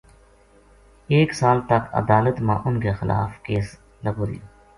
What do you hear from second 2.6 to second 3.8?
اُنھ کے خلاف کیس